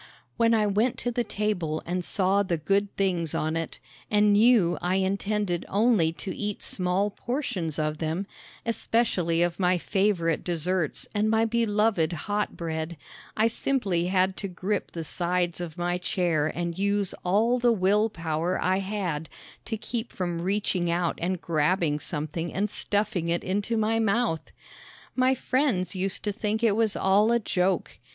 When 0.35 0.55
I 0.55 0.65
went 0.65 0.97
to 0.97 1.11
the 1.11 1.23
table 1.23 1.83
and 1.85 2.03
saw 2.03 2.41
the 2.41 2.57
good 2.57 2.91
things 2.97 3.35
on 3.35 3.55
it, 3.55 3.77
and 4.09 4.33
knew 4.33 4.79
I 4.81 4.95
intended 4.95 5.63
only 5.69 6.11
to 6.13 6.35
eat 6.35 6.63
small 6.63 7.11
portions 7.11 7.77
of 7.77 7.99
them, 7.99 8.25
especially 8.65 9.43
of 9.43 9.59
my 9.59 9.77
favorite 9.77 10.43
desserts 10.43 11.07
and 11.13 11.29
my 11.29 11.45
beloved 11.45 12.13
hot 12.13 12.57
bread, 12.57 12.97
I 13.37 13.45
simply 13.45 14.07
had 14.07 14.35
to 14.37 14.47
grip 14.47 14.91
the 14.93 15.03
sides 15.03 15.61
of 15.61 15.77
my 15.77 15.99
chair 15.99 16.47
and 16.47 16.79
use 16.79 17.13
all 17.23 17.59
the 17.59 17.71
will 17.71 18.09
power 18.09 18.59
I 18.59 18.79
had 18.79 19.29
to 19.65 19.77
keep 19.77 20.11
from 20.11 20.41
reaching 20.41 20.89
out 20.89 21.19
and 21.21 21.39
grabbing 21.39 21.99
something 21.99 22.51
and 22.51 22.71
stuffing 22.71 23.27
it 23.29 23.43
into 23.43 23.77
my 23.77 23.99
mouth! 23.99 24.49
My 25.15 25.35
friends 25.35 25.93
used 25.95 26.23
to 26.23 26.31
think 26.31 26.63
it 26.63 26.75
was 26.75 26.95
all 26.95 27.31
a 27.31 27.37
joke. 27.37 27.99